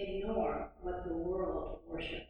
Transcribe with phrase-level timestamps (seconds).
[0.00, 2.26] ignore what the world worships.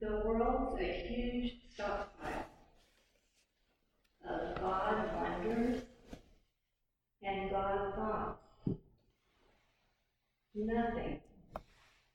[0.00, 2.46] The world's a huge stockpile
[4.28, 5.82] of God wonders
[7.22, 8.40] and God thoughts.
[10.54, 11.20] Nothing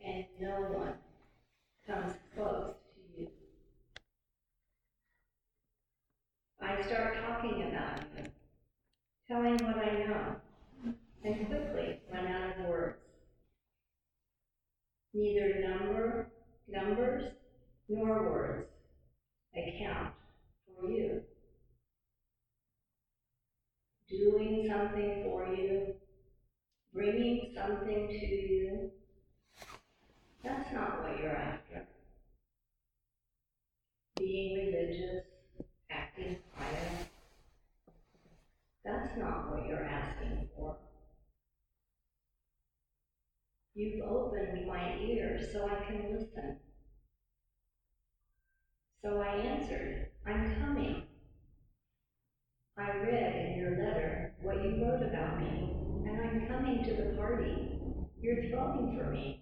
[0.05, 0.93] and no one
[1.85, 3.27] comes close to you.
[6.61, 8.23] I start talking about you,
[9.27, 10.35] telling what I know,
[11.29, 12.97] and quickly run out of words.
[15.13, 16.27] Neither number,
[16.67, 17.33] numbers
[17.87, 18.69] nor words
[19.55, 20.13] account
[20.65, 21.21] for you.
[24.09, 25.93] Doing something for you,
[26.93, 28.91] bringing something to you,
[30.43, 31.85] that's not what you're after.
[34.17, 35.23] Being religious,
[35.91, 37.05] acting pious,
[38.83, 40.75] that's not what you're asking for.
[43.79, 46.57] You've opened my ears so I can listen.
[49.01, 51.03] So I answered, I'm coming.
[52.77, 57.15] I read in your letter what you wrote about me, and I'm coming to the
[57.15, 57.69] party
[58.19, 59.39] you're throwing for me.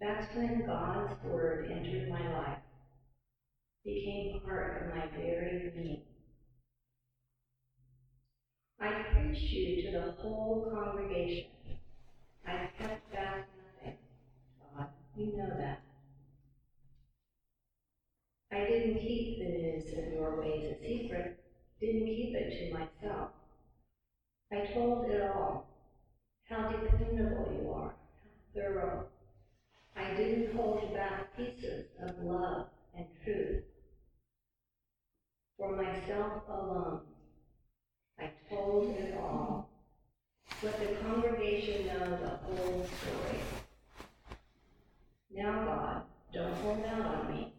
[0.00, 2.58] That's when God's Word entered my life,
[3.84, 6.11] became part of my very being.
[8.82, 11.46] I preached you to the whole congregation.
[12.44, 13.46] I kept back
[13.80, 13.96] nothing.
[14.76, 15.82] God, you know that.
[18.50, 21.38] I didn't keep the news of your ways a secret,
[21.80, 23.30] didn't keep it to myself.
[24.50, 25.68] I told it all,
[26.46, 29.06] how dependable you are, how thorough.
[29.94, 32.66] I didn't hold back pieces of love
[32.96, 33.62] and truth.
[35.56, 37.02] For myself alone,
[38.18, 39.68] I told it all.
[40.62, 43.40] Let the congregation know the whole story.
[45.34, 47.54] Now, God, don't hold out on me.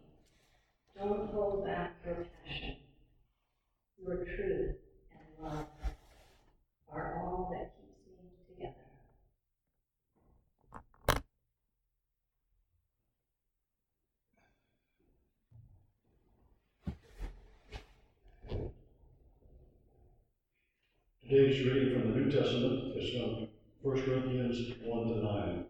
[0.96, 2.76] Don't hold back your passion.
[4.00, 4.76] Your truth
[5.12, 5.66] and love
[6.92, 8.84] are all that keeps me together.
[21.34, 23.48] Today's reading from the New Testament is from
[23.82, 25.64] 1 Corinthians 1 to 9,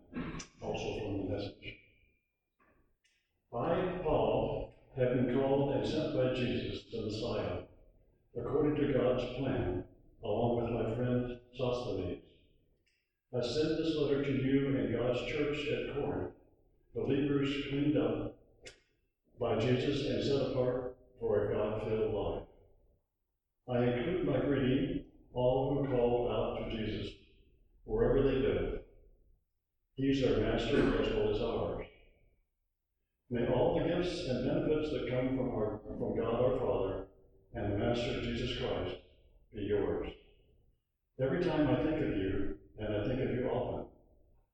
[0.60, 1.76] also from the message.
[3.50, 7.60] I, Paul, have been called and sent by Jesus, the Messiah,
[8.38, 9.84] according to God's plan,
[10.22, 12.18] along with my friend Sosthenes.
[13.34, 16.32] I send this letter to you and God's church at Corinth,
[16.94, 18.36] believers cleaned up
[19.40, 22.42] by Jesus and set apart for a God filled life.
[23.66, 25.03] I include my greeting
[25.34, 27.12] all who call out to Jesus,
[27.84, 28.80] wherever they live.
[29.96, 31.86] He's our master as well as ours.
[33.30, 37.06] May all the gifts and benefits that come from, our, from God our Father
[37.54, 38.96] and the Master Jesus Christ
[39.52, 40.08] be yours.
[41.20, 43.86] Every time I think of you, and I think of you often,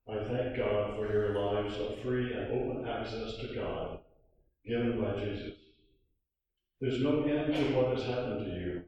[0.08, 3.98] I thank God for your lives of free and open access to God
[4.66, 5.54] given by Jesus.
[6.80, 8.82] There's no end to what has happened to you.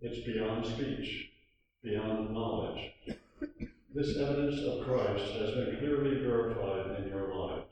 [0.00, 1.27] It's beyond speech
[1.82, 2.92] beyond knowledge.
[3.94, 7.66] This evidence of Christ has been clearly verified in your lives.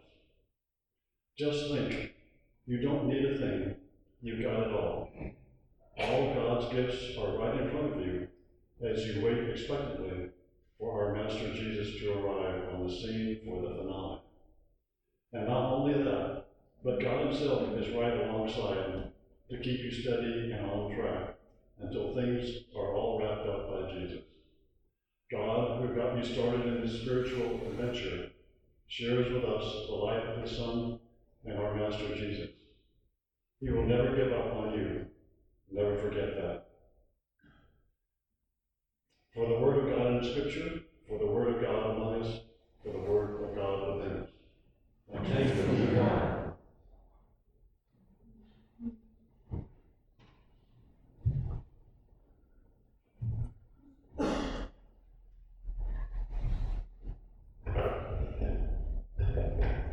[1.37, 2.13] Just think,
[2.67, 3.75] you don't need a thing,
[4.23, 5.11] you've got it all.
[5.99, 8.29] All God's gifts are right in front of you
[8.85, 10.31] as you wait expectantly
[10.79, 14.21] for our Master Jesus to arrive on the scene for the finale.
[15.33, 16.45] And not only that,
[16.85, 19.11] but God Himself is right alongside
[19.51, 21.36] to keep you steady and on track
[21.81, 24.23] until things are all wrapped up by Jesus.
[25.31, 28.31] God, who got you started in this spiritual adventure,
[28.87, 30.99] shares with us the life of His Son
[31.45, 32.51] and our Master Jesus.
[33.61, 35.07] He will never give up on you.
[35.73, 36.67] Never forget that.
[39.35, 42.41] For the Word of God in Scripture, for the Word of God among us,
[42.83, 44.29] for the Word of God within us.
[45.29, 46.47] Thanks be to God.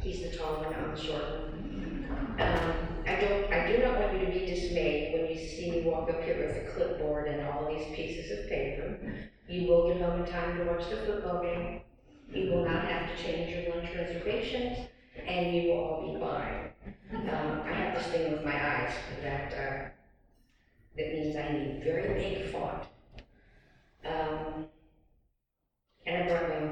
[0.01, 0.38] He's the
[2.40, 2.74] Um,
[3.07, 6.10] I don't, I do not want you to be dismayed when you see me walk
[6.10, 9.00] up here with a clipboard and all these pieces of paper.
[9.48, 11.81] You will get home in time to watch the football game.
[12.31, 14.88] You will not have to change your lunch reservations,
[15.28, 16.69] and you will all be fine.
[17.12, 19.89] Um, I have this thing with my eyes that, uh,
[20.98, 22.88] that means I need very big font.
[24.06, 24.66] Um,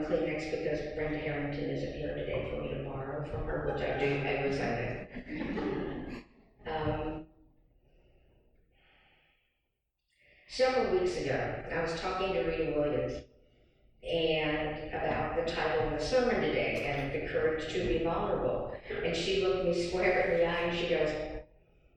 [0.05, 3.97] Kleenex because Brenda Harrington isn't here today for me to borrow from her, which I
[3.97, 5.07] do every Sunday.
[6.67, 7.25] Um,
[10.47, 13.23] Several weeks ago, I was talking to Rita Williams
[14.03, 18.73] and about the title of the sermon today and the courage to be vulnerable.
[19.03, 21.09] And she looked me square in the eye and she goes,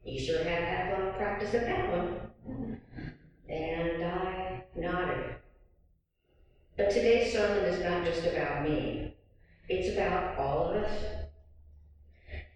[0.05, 2.31] You sure have had a lot of practice at that one.
[3.49, 3.94] And I.
[6.76, 9.15] But today's sermon is not just about me,
[9.69, 11.05] it's about all of us.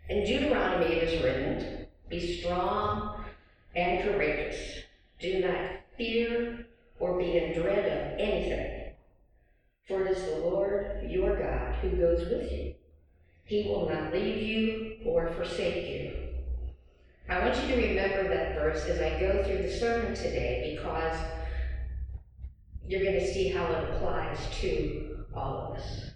[0.08, 3.24] In Deuteronomy it is written, Be strong
[3.76, 4.82] and courageous.
[5.20, 6.66] Do not fear
[6.98, 8.92] or be in dread of anything.
[9.86, 12.74] For it is the Lord your God who goes with you.
[13.44, 16.12] He will not leave you or forsake you.
[17.28, 21.16] I want you to remember that verse as I go through the sermon today because
[22.88, 26.10] you're going to see how it applies to all of us.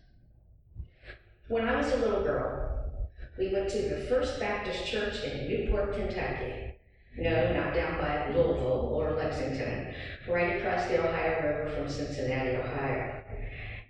[1.49, 3.09] When I was a little girl,
[3.39, 6.75] we went to the First Baptist Church in Newport, Kentucky.
[7.19, 9.95] No, not down by Louisville or Lexington,
[10.27, 13.23] right across the Ohio River from Cincinnati, Ohio.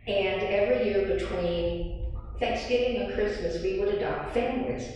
[0.08, 4.88] And every year between Thanksgiving and Christmas, we would adopt families.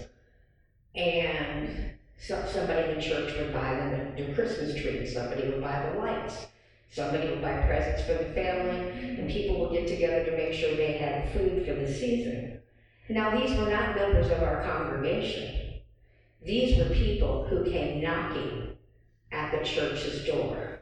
[0.97, 5.61] And so, somebody in church would buy them a new Christmas tree, and somebody would
[5.61, 6.47] buy the lights,
[6.91, 8.79] somebody will buy presents for the family,
[9.19, 12.61] and people will get together to make sure they had food for the season.
[13.09, 15.81] Now, these were not members of our congregation.
[16.43, 18.77] These were people who came knocking
[19.33, 20.81] at the church's door.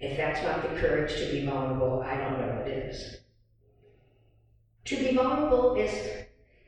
[0.00, 3.18] If that's not the courage to be vulnerable, I don't know what is.
[4.86, 5.92] To be vulnerable is,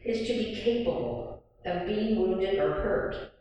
[0.04, 3.32] is to be capable of being wounded or hurt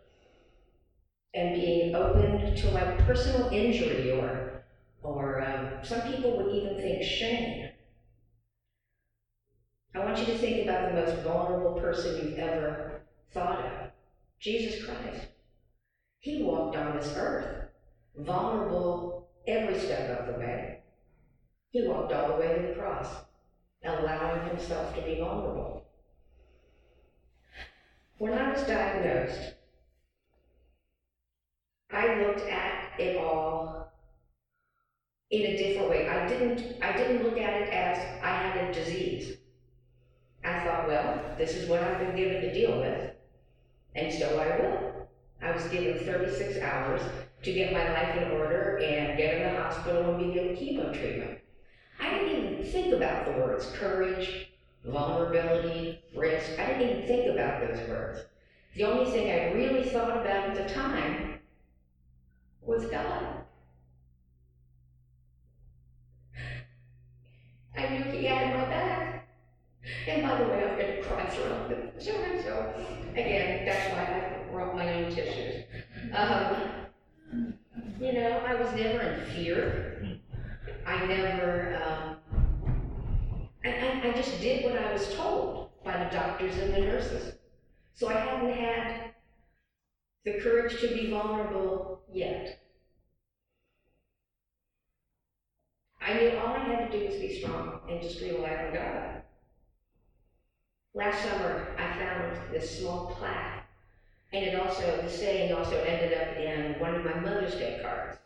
[1.33, 4.50] and being open to like personal injury or,
[5.03, 7.69] or um, some people would even think shame.
[9.93, 13.01] I want you to think about the most vulnerable person you've ever
[13.33, 13.89] thought of.
[14.39, 15.27] Jesus Christ.
[16.19, 17.69] He walked on this earth,
[18.17, 20.79] vulnerable every step of the way.
[21.71, 23.07] He walked all the way to the cross,
[23.83, 25.83] allowing himself to be vulnerable.
[28.17, 29.53] When I was diagnosed,
[31.91, 33.90] I looked at it all
[35.31, 36.07] in a different way.
[36.09, 39.37] I didn't I didn't look at it as I had a disease.
[40.43, 43.11] I thought, well, this is what I've been given to deal with.
[43.95, 45.07] And so I will.
[45.41, 47.01] I was given 36 hours
[47.43, 50.93] to get my life in order and get in the hospital and be given chemo
[50.93, 51.39] treatment.
[51.99, 54.51] I didn't even think about the words courage,
[54.85, 56.59] vulnerability, risk.
[56.59, 58.19] I didn't even think about those words.
[58.75, 61.39] The only thing I really thought about at the time
[62.61, 63.40] was God.
[86.51, 87.33] Doctors and the nurses.
[87.93, 89.11] So I hadn't had
[90.25, 92.59] the courage to be vulnerable yet.
[95.99, 98.73] I knew all I had to do was be strong and just be rely on
[98.73, 99.21] God.
[100.93, 103.67] Last summer, I found this small plaque,
[104.33, 108.17] and it also, the saying also ended up in one of my Mother's Day cards.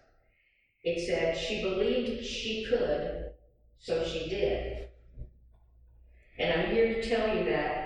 [0.84, 3.32] It said, She believed she could,
[3.78, 4.88] so she did.
[6.40, 7.85] And I'm here to tell you that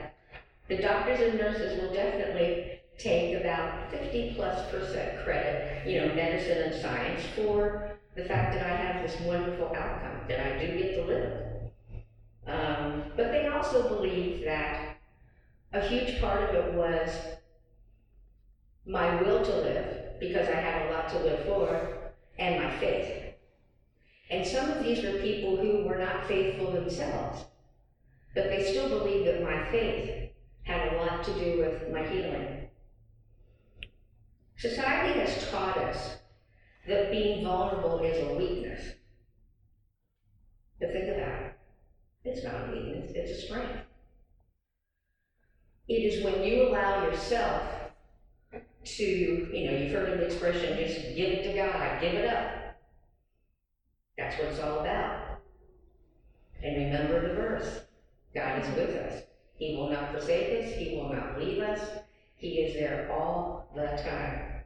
[0.70, 6.72] the doctors and nurses will definitely take about 50 plus percent credit, you know, medicine
[6.72, 10.96] and science, for the fact that I have this wonderful outcome, that I do get
[10.96, 11.44] to live.
[12.46, 14.98] Um, but they also believe that
[15.74, 17.10] a huge part of it was
[18.86, 23.34] my will to live, because I had a lot to live for, and my faith.
[24.30, 27.46] And some of these were people who were not faithful themselves,
[28.36, 30.28] but they still believed that my faith
[30.70, 32.68] had a lot to do with my healing.
[34.56, 36.18] Society has taught us
[36.88, 38.94] that being vulnerable is a weakness.
[40.80, 41.54] But think about it.
[42.24, 43.80] It's not a weakness, it's a strength.
[45.88, 47.64] It is when you allow yourself
[48.84, 52.76] to, you know, you've heard the expression, just give it to God, give it up.
[54.18, 55.40] That's what it's all about.
[56.62, 57.82] And remember the verse
[58.36, 59.24] God is with us.
[59.60, 62.00] He will not forsake us, He will not leave us.
[62.38, 64.63] He is there all the time.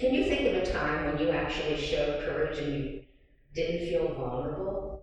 [0.00, 3.02] Can you think of a time when you actually showed courage and you
[3.54, 5.00] didn't feel vulnerable?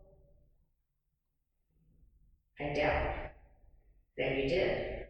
[2.59, 3.29] I doubt
[4.17, 5.05] that you did.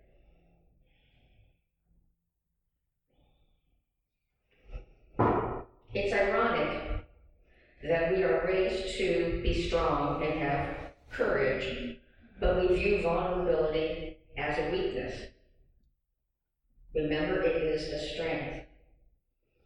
[5.95, 7.03] It's ironic
[7.83, 11.97] that we are raised to be strong and have courage,
[12.39, 15.29] but we view vulnerability as a weakness.
[16.93, 18.65] Remember, it is a strength.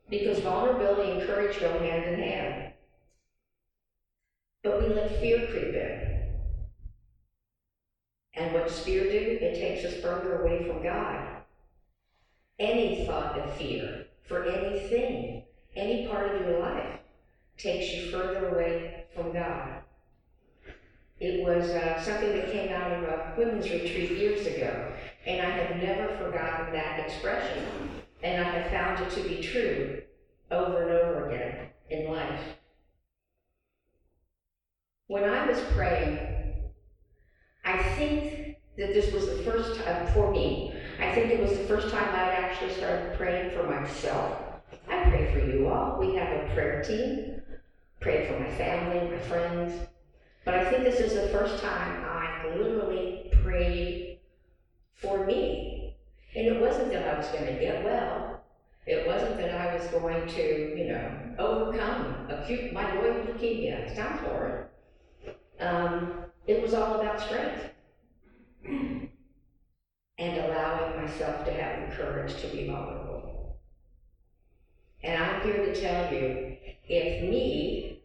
[0.09, 2.73] Because vulnerability and courage go hand in hand.
[4.63, 6.19] But we let fear creep in.
[8.33, 9.37] And what does fear do?
[9.41, 11.43] It takes us further away from God.
[12.57, 15.43] Any thought of fear for anything,
[15.75, 16.99] any part of your life,
[17.57, 19.78] takes you further away from God.
[21.19, 24.93] It was uh, something that came out of a women's retreat years ago,
[25.25, 27.65] and I have never forgotten that expression,
[28.23, 30.01] and I have found it to be true
[30.49, 32.39] over and over again in life.
[35.07, 36.19] When I was praying,
[37.65, 41.65] I think that this was the first time, for me, I think it was the
[41.65, 44.37] first time I'd actually started praying for myself.
[44.87, 45.99] I pray for you all.
[45.99, 47.41] We have a prayer team.
[47.99, 49.73] Pray for my family, my friends.
[50.49, 54.17] But I think this is the first time I literally prayed
[54.95, 55.95] for me.
[56.35, 58.43] And it wasn't that I was going to get well.
[58.87, 63.89] It wasn't that I was going to, you know, overcome acute myeloid leukemia.
[63.89, 64.65] It sounds horrid.
[65.59, 67.69] Um, it was all about strength
[68.65, 69.07] and
[70.17, 73.59] allowing myself to have the courage to be vulnerable.
[75.03, 77.98] And I'm here to tell you if me,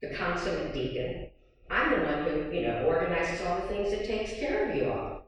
[0.00, 1.28] the consummate deacon,
[1.70, 4.90] I'm the one who, you know, organizes all the things that takes care of you
[4.90, 5.22] all,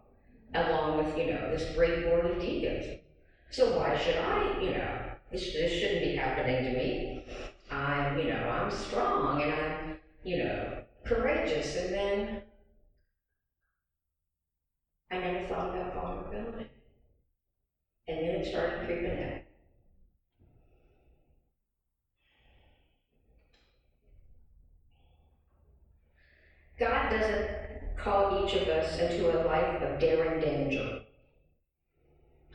[0.54, 3.00] along with, you know, this great board of deacons.
[3.50, 4.98] So why should I, you know,
[5.30, 7.24] this, this shouldn't be happening to me.
[7.70, 11.76] I'm, you know, I'm strong and I'm, you know, courageous.
[11.76, 12.42] And then
[15.10, 16.68] I never thought about vulnerability.
[18.08, 19.40] And then it started creeping in.
[26.80, 27.50] God doesn't
[27.98, 31.02] call each of us into a life of daring danger.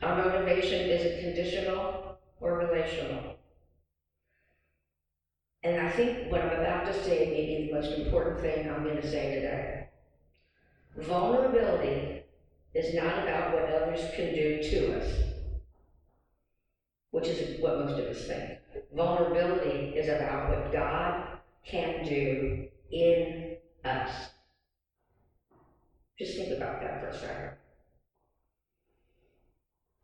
[0.02, 3.36] Our motivation is it conditional or relational?
[5.62, 8.82] And I think what I'm about to say may be the most important thing I'm
[8.82, 9.86] going to say today.
[10.96, 12.22] Vulnerability
[12.74, 15.12] is not about what others can do to us,
[17.12, 18.58] which is what most of us think.
[18.92, 23.45] Vulnerability is about what God can do in
[23.86, 24.30] us.
[26.18, 27.50] Just think about that for a second.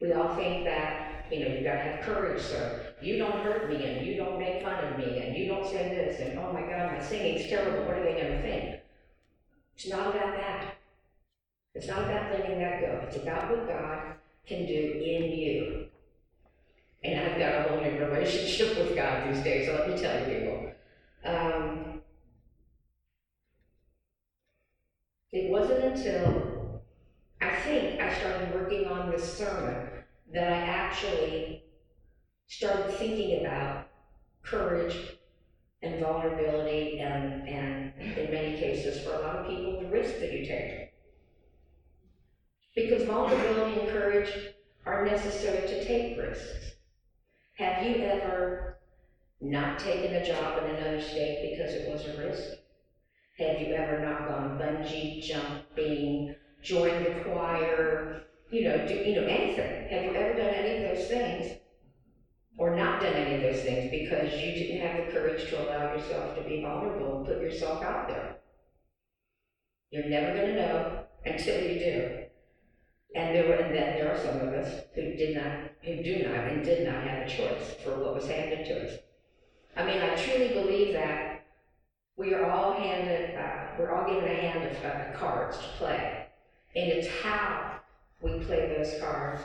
[0.00, 3.84] We all think that, you know, you gotta have courage, so you don't hurt me
[3.84, 6.62] and you don't make fun of me and you don't say this and oh my
[6.62, 8.80] God, my singing's terrible, what are they gonna think?
[9.76, 10.76] It's not about that.
[11.74, 13.00] It's not about letting that go.
[13.06, 15.86] It's about what God can do in you.
[17.04, 20.20] And I've got a whole new relationship with God these days, so let me tell
[20.20, 20.72] you people.
[21.24, 21.91] Um,
[25.32, 26.82] it wasn't until
[27.40, 29.88] I think I started working on this sermon
[30.32, 31.64] that I actually
[32.46, 33.88] started thinking about
[34.42, 35.16] courage
[35.80, 40.32] and vulnerability and, and in many cases, for a lot of people, the risk that
[40.32, 40.92] you take.
[42.76, 44.54] Because vulnerability and courage
[44.86, 46.72] are necessary to take risks.
[47.56, 48.78] Have you ever
[49.40, 52.21] not taken a job in another state because it was a?
[53.42, 59.26] Have you ever not gone bungee jumping, joined the choir, you know, do, you know,
[59.26, 59.88] anything?
[59.88, 61.58] Have you ever done any of those things
[62.58, 65.94] or not done any of those things because you didn't have the courage to allow
[65.94, 68.36] yourself to be vulnerable and put yourself out there?
[69.90, 72.18] You're never going to know until you do.
[73.14, 76.22] And there were, and then there are some of us who did not, who do
[76.26, 78.98] not and did not have a choice for what was handed to us.
[79.76, 81.31] I mean, I truly believe that
[82.16, 86.26] we are all handed, uh, we're all given a hand of uh, cards to play.
[86.76, 87.80] And it's how
[88.20, 89.40] we play those cards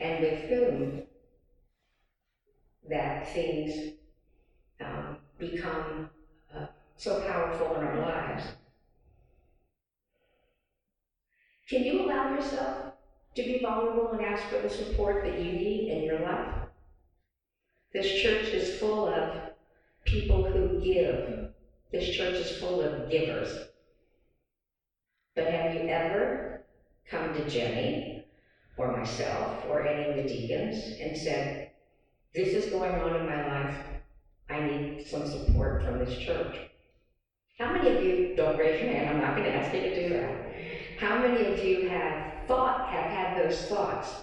[0.00, 1.02] and with whom
[2.88, 3.94] that things
[4.80, 6.10] um, become
[6.54, 6.66] uh,
[6.96, 8.44] so powerful in our lives.
[11.68, 12.92] Can you allow yourself
[13.34, 16.54] to be vulnerable and ask for the support that you need in your life?
[17.94, 19.52] This church is full of
[20.04, 21.51] people who give.
[21.92, 23.66] This church is full of givers.
[25.36, 26.64] But have you ever
[27.06, 28.24] come to Jenny
[28.78, 31.70] or myself or any of the deacons and said,
[32.34, 33.76] This is going on in my life.
[34.48, 36.56] I need some support from this church?
[37.58, 40.14] How many of you, don't raise your hand, I'm not gonna ask you to do
[40.14, 40.54] that.
[40.98, 44.22] How many of you have thought, have had those thoughts?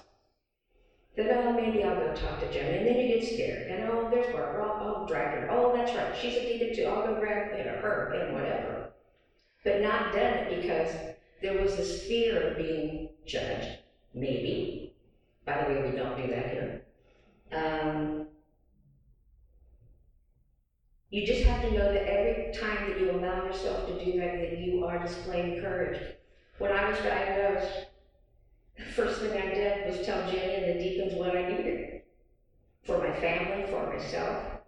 [1.20, 4.10] That, oh, maybe I'll go talk to Jenny, and then you get scared, and oh,
[4.10, 7.20] there's Barbara, I'll, I'll drag her, oh, that's right, she's a deacon too, I'll go
[7.20, 8.92] grab, you know, her, and whatever.
[9.66, 10.96] But not done it because
[11.42, 13.80] there was this fear of being judged,
[14.14, 14.94] maybe.
[15.46, 16.82] By the way, we don't do that here.
[17.52, 18.28] Um,
[21.10, 24.38] you just have to know that every time that you allow yourself to do that,
[24.38, 26.16] that you are displaying courage.
[26.60, 27.88] When I was diagnosed,
[28.84, 32.02] first thing I did was tell Jenny and the deacons what I needed
[32.84, 34.60] for my family, for myself.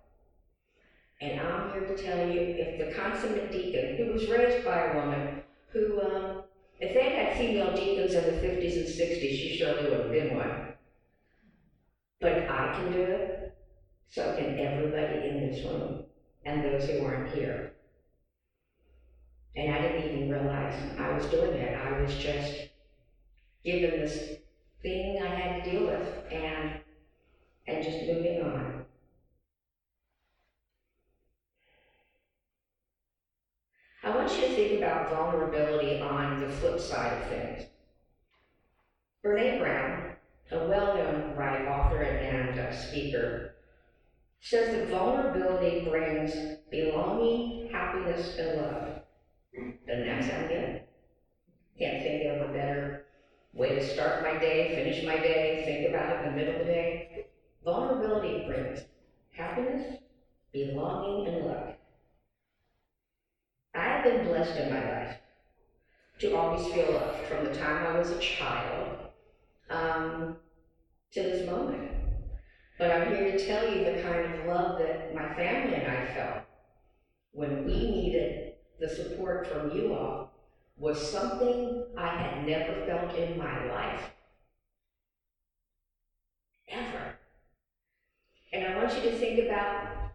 [1.22, 4.96] And I'm here to tell you, if the consummate deacon, who was raised by a
[4.96, 6.44] woman, who, um,
[6.80, 10.36] if they had female deacons in the 50s and 60s, she surely would have been
[10.36, 10.74] one.
[12.20, 13.56] But I can do it,
[14.10, 16.06] so can everybody in this room
[16.46, 17.72] and those who aren't here.
[19.56, 21.78] And I didn't even realize I was doing it.
[21.78, 22.71] I was just
[23.64, 24.38] given this
[24.82, 26.80] thing I had to deal with and
[27.68, 28.86] and just moving on.
[34.04, 37.68] I want you to think about vulnerability on the flip side of things.
[39.24, 40.16] Brene Brown,
[40.50, 43.54] a well-known writer, author, and uh, speaker,
[44.40, 49.02] says that vulnerability brings belonging, happiness, and love.
[49.88, 50.82] Doesn't that sound good?
[51.78, 53.06] Can't think of a better
[53.54, 56.68] way to start my day, finish my day, think about it in the middle of
[56.68, 57.26] the day.
[57.64, 58.82] Vulnerability brings
[59.32, 59.98] happiness,
[60.52, 61.74] belonging, and love.
[63.74, 65.18] I've been blessed in my life
[66.20, 68.98] to always feel loved from the time I was a child
[69.70, 70.38] um,
[71.14, 71.92] to this moment.
[72.78, 76.14] But I'm here to tell you the kind of love that my family and I
[76.14, 76.44] felt
[77.32, 80.31] when we needed the support from you all
[80.82, 84.10] was something I had never felt in my life.
[86.68, 87.16] Ever.
[88.52, 90.12] And I want you to think about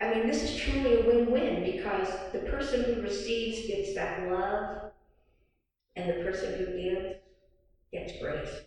[0.00, 4.30] I mean, this is truly a win win because the person who receives gets that
[4.30, 4.92] love,
[5.96, 7.16] and the person who gives
[7.92, 8.60] gets grace.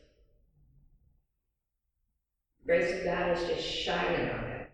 [2.66, 4.66] Grace of God is just shining on them.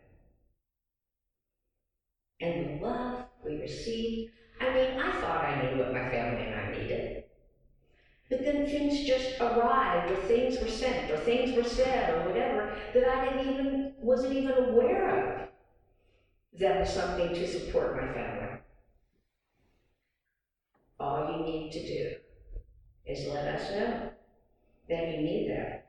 [2.42, 6.56] And the love we receive, I mean, I thought I knew what my family and
[6.56, 7.24] I needed.
[8.30, 12.76] But then things just arrived, or things were sent, or things were said, or whatever,
[12.94, 15.48] that I didn't even, wasn't even aware of
[16.60, 18.60] that was something to support my family.
[21.00, 22.16] All you need to do
[23.06, 24.12] is let us know
[24.90, 25.87] that you need that.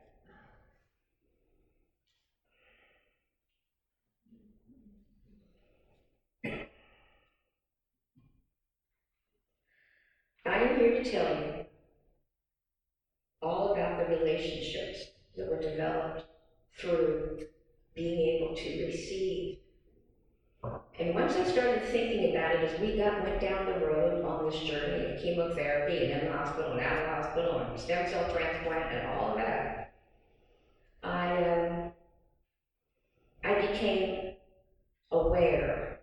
[10.49, 11.65] I am here to tell you
[13.41, 16.25] all about the relationships that were developed
[16.75, 17.45] through
[17.93, 19.59] being able to receive.
[20.99, 24.49] And once I started thinking about it, as we got went down the road on
[24.49, 28.09] this journey of chemotherapy and in the hospital and out of the hospital and stem
[28.09, 29.93] cell transplant and all of that,
[31.03, 31.91] I um,
[33.43, 34.33] I became
[35.11, 35.99] aware,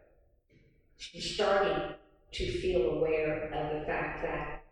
[0.99, 1.97] starting
[2.33, 4.63] to feel aware of the fact that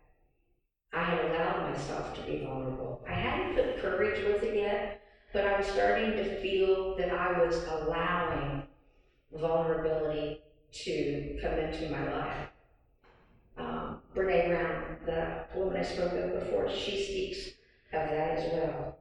[0.93, 3.03] I had allowed myself to be vulnerable.
[3.07, 5.01] I hadn't put courage with it yet,
[5.33, 8.63] but I was starting to feel that I was allowing
[9.33, 10.41] vulnerability
[10.71, 12.47] to come into my life.
[13.57, 17.47] Um, Brene Brown, the woman I spoke of before, she speaks
[17.93, 18.97] of that as well.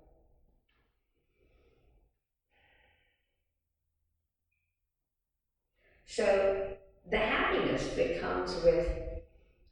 [6.06, 6.43] So
[8.44, 8.88] comes with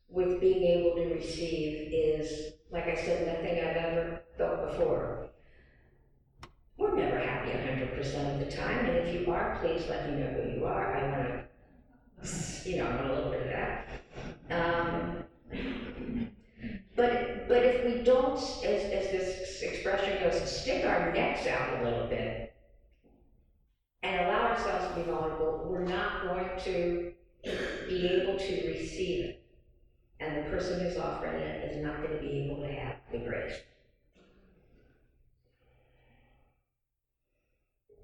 [0.08, 5.30] with being able to receive is, like I said, nothing I've ever felt before.
[6.76, 10.26] We're never happy 100% of the time, and if you are, please let me know
[10.26, 10.94] who you are.
[10.94, 11.46] I want
[12.24, 13.88] to, you know, I want a little bit of that.
[14.50, 15.24] Um,
[16.94, 21.84] but but if we don't, as, as this expression goes, stick our necks out a
[21.84, 22.52] little bit
[24.02, 27.12] and allow ourselves to be vulnerable, we're not going to
[27.88, 29.42] be able to receive it.
[30.20, 33.18] And the person who's offering it is not going to be able to have the
[33.18, 33.56] grace.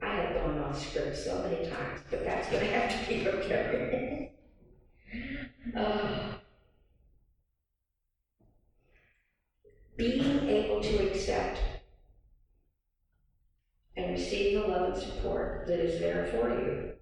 [0.03, 3.29] I have gone off script so many times, but that's going to have to be
[3.29, 4.33] okay.
[5.77, 6.33] uh,
[9.97, 11.61] being able to accept
[13.97, 16.93] and receive the love and support that is there for you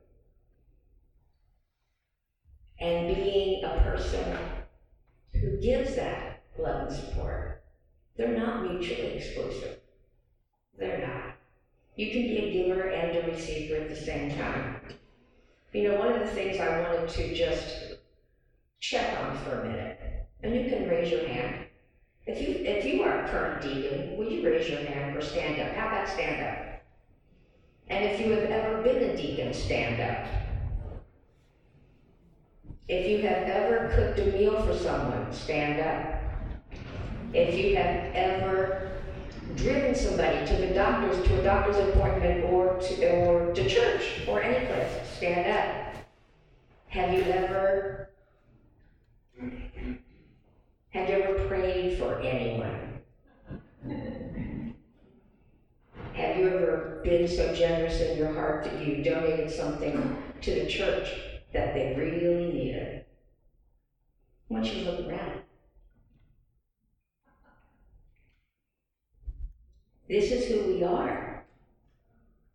[2.79, 4.37] and being a person
[5.33, 7.63] who gives that love and support.
[8.17, 9.79] They're not mutually exclusive.
[10.79, 11.35] They're not.
[11.97, 14.81] You can be a giver and a receiver at the same time.
[15.73, 17.95] You know, one of the things I wanted to just
[18.81, 21.67] check on for a minute, and you can raise your hand.
[22.27, 25.61] If you if you are a current deacon, would you raise your hand or stand
[25.61, 25.75] up?
[25.75, 26.81] How about stand up?
[27.89, 31.01] And if you have ever been a deacon, stand up.
[32.89, 36.16] If you have ever cooked a meal for someone, stand up.
[37.37, 38.93] If you have ever
[39.57, 44.41] driven somebody to the doctor's, to a doctor's appointment or to, or to church or
[44.41, 45.97] any place, stand up.
[46.89, 48.09] Have you ever,
[50.89, 53.03] have you ever prayed for anyone?
[56.15, 60.67] Have you ever been so generous in your heart that you donated something to the
[60.67, 61.13] church
[61.53, 63.05] that they really needed?
[64.51, 65.43] Don't you look around?
[70.09, 71.45] This is who we are.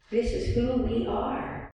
[0.10, 1.70] This is who we are.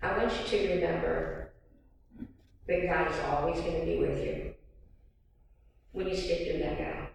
[0.00, 1.50] I want you to remember
[2.68, 4.54] that God is always going to be with you.
[5.92, 7.10] When you stick your neck out,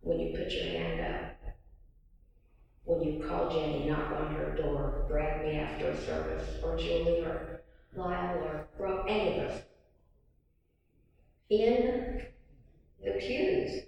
[0.00, 1.17] when you put your hand up,
[2.88, 7.20] when you call Jenny, knock on her door, grab me after a service, or Julie,
[7.20, 7.60] or
[7.94, 9.60] Lyle, or Rob, any of us.
[11.50, 12.22] In
[13.04, 13.82] the pews,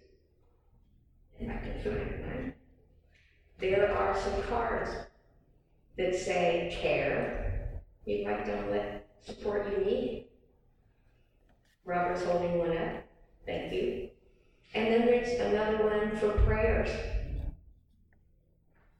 [1.38, 2.52] if I can find one,
[3.58, 4.90] there are some cards
[5.96, 7.80] that say care.
[8.04, 10.26] You write down what support you need.
[11.86, 13.02] Robert's holding one up.
[13.46, 14.10] Thank you.
[14.74, 16.90] And then there's another one for prayers.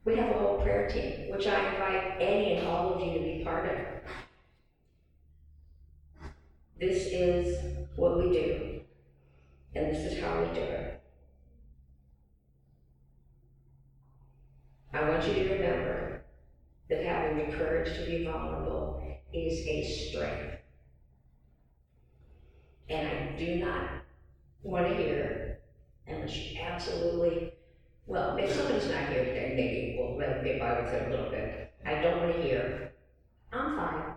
[0.05, 3.21] We have a whole prayer team, which I invite any and all of you to
[3.21, 3.77] be part of.
[6.79, 7.59] This is
[7.97, 8.81] what we do,
[9.75, 11.03] and this is how we do it.
[14.95, 16.23] I want you to remember
[16.89, 20.57] that having the courage to be vulnerable is a strength.
[22.89, 23.91] And I do not
[24.63, 25.59] want to hear,
[26.09, 27.53] unless you absolutely,
[28.07, 31.31] well, if somebody's not here today, maybe we'll let get by with it a little
[31.31, 31.73] bit.
[31.85, 32.93] I don't want to hear,
[33.53, 34.15] I'm fine.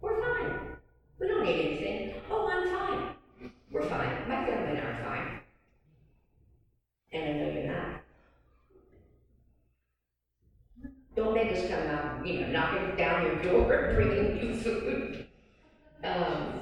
[0.00, 0.76] We're fine.
[1.18, 2.14] We don't need anything.
[2.30, 3.50] Oh, I'm fine.
[3.70, 4.28] We're fine.
[4.28, 5.40] My family and I are fine.
[7.12, 8.00] And I know you're not.
[11.16, 15.26] Don't make us come out, you know, knocking down your door and bringing you food.
[16.02, 16.60] Um,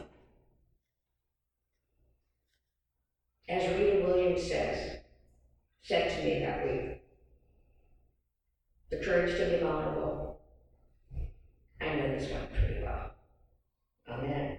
[3.49, 4.98] as Rita Williams says,
[5.89, 6.99] said to me that week.
[8.91, 10.37] The courage to be vulnerable.
[11.81, 13.09] I know this one pretty well.
[14.09, 14.58] Amen.